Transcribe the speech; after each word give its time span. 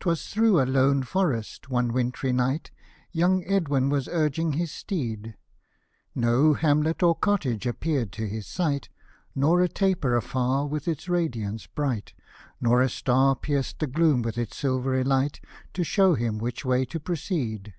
'TwAs 0.00 0.28
through 0.30 0.62
a 0.62 0.64
lone 0.64 1.02
forest, 1.02 1.68
one 1.68 1.92
winterly 1.92 2.32
night, 2.32 2.70
Young 3.10 3.44
Edwin 3.44 3.90
was 3.90 4.08
urging 4.08 4.54
his 4.54 4.72
steed; 4.72 5.34
No 6.14 6.54
hamlet 6.54 7.02
or 7.02 7.14
cottage 7.14 7.66
appear'd 7.66 8.12
to 8.12 8.26
his 8.26 8.46
sight, 8.46 8.88
Nor 9.34 9.60
a 9.60 9.68
taper 9.68 10.16
afar 10.16 10.66
with 10.66 10.88
its 10.88 11.06
radiance 11.06 11.66
bright, 11.66 12.14
Nor 12.62 12.80
a 12.80 12.88
star 12.88 13.36
pierced 13.36 13.78
the 13.80 13.86
gloom 13.86 14.22
with 14.22 14.38
its 14.38 14.56
silvery 14.56 15.04
light, 15.04 15.38
To 15.74 15.84
show 15.84 16.14
him 16.14 16.38
which 16.38 16.64
way 16.64 16.86
to 16.86 16.98
proceed. 16.98 17.74